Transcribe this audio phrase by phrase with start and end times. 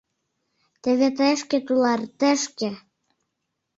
[0.81, 2.69] —Теве тышке, тулар, тышке!